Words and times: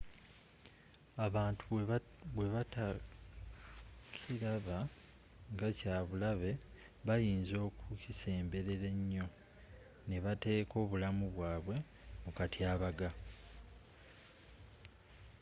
abantu 1.25 1.61
bwe 2.35 2.47
batakiraba 2.55 4.77
nga 5.53 5.69
kya 5.79 5.95
bulabe 6.07 6.51
bayinza 7.07 7.55
okukisemberera 7.67 8.87
ennyo 8.95 9.25
n'ebateeka 10.07 10.73
obulamu 10.83 11.25
bwabwe 11.35 11.75
mu 12.23 12.31
katyabaga 12.37 13.09